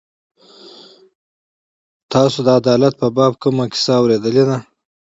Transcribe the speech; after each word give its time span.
تاسو 2.11 2.37
د 2.43 2.47
عدالت 2.59 2.93
په 3.01 3.07
باب 3.17 3.33
کومه 3.41 3.65
کیسه 3.71 3.93
اورېدلې 3.99 4.43
ده. 4.49 4.57